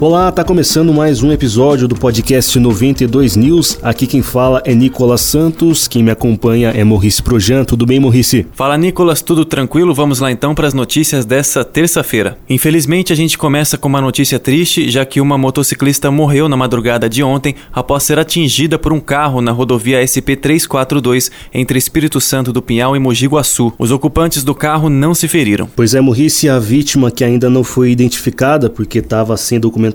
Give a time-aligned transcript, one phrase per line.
[0.00, 3.80] Olá, tá começando mais um episódio do podcast 92 News.
[3.82, 7.64] Aqui quem fala é Nicolas Santos, quem me acompanha é Morrice Projan.
[7.64, 8.46] Tudo bem, Morrice?
[8.52, 9.92] Fala, Nicolas, tudo tranquilo?
[9.92, 12.38] Vamos lá então para as notícias dessa terça-feira.
[12.48, 17.08] Infelizmente, a gente começa com uma notícia triste, já que uma motociclista morreu na madrugada
[17.08, 22.62] de ontem após ser atingida por um carro na rodovia SP342 entre Espírito Santo do
[22.62, 23.72] Pinhal e Mogi Guaçu.
[23.76, 25.68] Os ocupantes do carro não se feriram.
[25.74, 29.87] Pois é, Morrice, a vítima que ainda não foi identificada porque estava sem documentação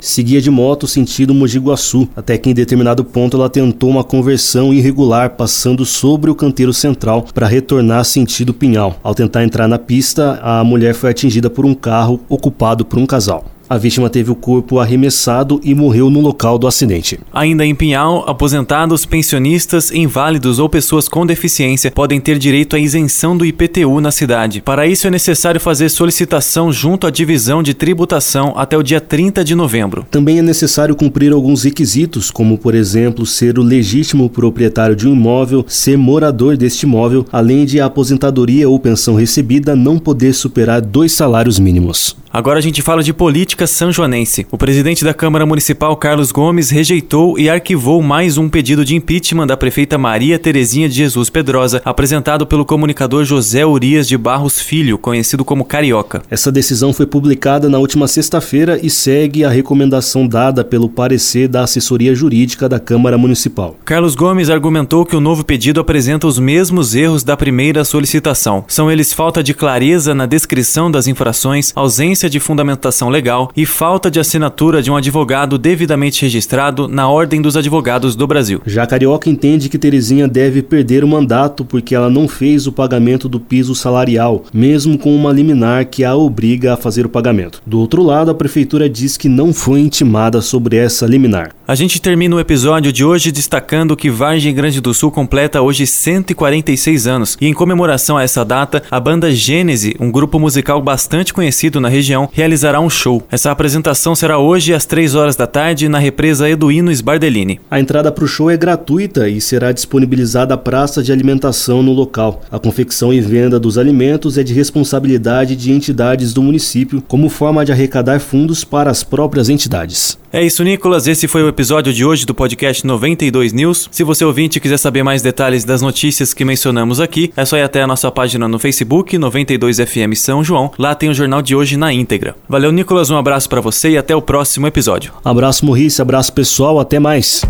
[0.00, 4.72] seguia de moto sentido Mogi Guaçu, até que em determinado ponto ela tentou uma conversão
[4.72, 8.98] irregular passando sobre o canteiro central para retornar sentido Pinhal.
[9.02, 13.06] Ao tentar entrar na pista, a mulher foi atingida por um carro ocupado por um
[13.06, 13.44] casal.
[13.70, 17.20] A vítima teve o corpo arremessado e morreu no local do acidente.
[17.32, 23.36] Ainda em Pinhal, aposentados, pensionistas, inválidos ou pessoas com deficiência podem ter direito à isenção
[23.36, 24.60] do IPTU na cidade.
[24.60, 29.44] Para isso é necessário fazer solicitação junto à divisão de tributação até o dia 30
[29.44, 30.04] de novembro.
[30.10, 35.12] Também é necessário cumprir alguns requisitos, como por exemplo ser o legítimo proprietário de um
[35.12, 40.80] imóvel, ser morador deste imóvel, além de a aposentadoria ou pensão recebida não poder superar
[40.80, 42.18] dois salários mínimos.
[42.32, 44.46] Agora a gente fala de política sanjoanense.
[44.52, 49.48] O presidente da Câmara Municipal, Carlos Gomes, rejeitou e arquivou mais um pedido de impeachment
[49.48, 54.96] da prefeita Maria Terezinha de Jesus Pedrosa, apresentado pelo comunicador José Urias de Barros Filho,
[54.96, 56.22] conhecido como Carioca.
[56.30, 61.64] Essa decisão foi publicada na última sexta-feira e segue a recomendação dada pelo parecer da
[61.64, 63.74] assessoria jurídica da Câmara Municipal.
[63.84, 68.64] Carlos Gomes argumentou que o novo pedido apresenta os mesmos erros da primeira solicitação.
[68.68, 73.64] São eles falta de clareza na descrição das infrações, ausência ausência de fundamentação legal e
[73.64, 78.60] falta de assinatura de um advogado devidamente registrado na Ordem dos Advogados do Brasil.
[78.66, 83.28] Já Carioca entende que Terezinha deve perder o mandato porque ela não fez o pagamento
[83.28, 87.62] do piso salarial, mesmo com uma liminar que a obriga a fazer o pagamento.
[87.64, 91.52] Do outro lado, a prefeitura diz que não foi intimada sobre essa liminar.
[91.70, 95.86] A gente termina o episódio de hoje destacando que Vargem Grande do Sul completa hoje
[95.86, 101.32] 146 anos e em comemoração a essa data, a banda Gênese, um grupo musical bastante
[101.32, 103.22] conhecido na região realizará um show.
[103.30, 107.60] Essa apresentação será hoje às 3 horas da tarde na represa Eduino Sbardellini.
[107.70, 111.92] A entrada para o show é gratuita e será disponibilizada a praça de alimentação no
[111.92, 112.42] local.
[112.50, 117.64] A confecção e venda dos alimentos é de responsabilidade de entidades do município, como forma
[117.64, 120.18] de arrecadar fundos para as próprias entidades.
[120.32, 121.08] É isso, Nicolas.
[121.08, 121.59] Esse foi o episódio
[121.92, 123.86] de hoje do podcast 92 News.
[123.92, 127.62] Se você ouvinte quiser saber mais detalhes das notícias que mencionamos aqui, é só ir
[127.62, 130.72] até a nossa página no Facebook, 92FM São João.
[130.78, 132.34] Lá tem o jornal de hoje na íntegra.
[132.48, 133.10] Valeu, Nicolas.
[133.10, 135.12] Um abraço para você e até o próximo episódio.
[135.22, 136.00] Abraço, Morrice.
[136.00, 136.80] Abraço, pessoal.
[136.80, 137.44] Até mais.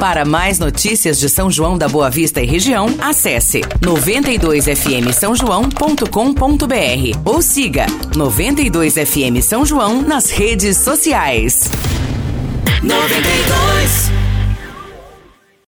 [0.00, 6.04] Para mais notícias de São João da Boa Vista e região, acesse 92fm São João.com.br
[7.24, 11.70] ou siga 92fm São João nas redes sociais.
[12.86, 14.23] 92